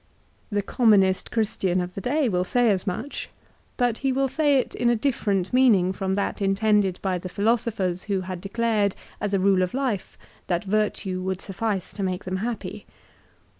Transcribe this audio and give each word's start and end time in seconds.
The 0.51 0.63
commonest 0.63 1.29
Christian 1.29 1.79
of 1.79 1.93
the 1.93 2.01
day 2.01 2.27
will 2.27 2.43
say 2.43 2.71
as 2.71 2.87
much. 2.87 3.29
But 3.77 3.99
he 3.99 4.11
will 4.11 4.27
say 4.27 4.57
it 4.57 4.73
in 4.73 4.89
a 4.89 4.95
different 4.95 5.53
meaning 5.53 5.93
from 5.93 6.15
CICERO'S 6.15 6.37
PHILOSOPHY. 6.39 6.55
357 6.55 6.55
that 6.55 6.69
intended 6.71 7.01
by 7.03 7.17
the 7.19 7.29
philosophers 7.29 8.03
who 8.05 8.21
had 8.21 8.41
declared, 8.41 8.95
as 9.21 9.35
a 9.35 9.39
rule 9.39 9.61
of 9.61 9.75
life, 9.75 10.17
that 10.47 10.63
virtue 10.63 11.21
would 11.21 11.39
suffice 11.39 11.93
to 11.93 12.01
make 12.01 12.23
them 12.23 12.37
happy. 12.37 12.87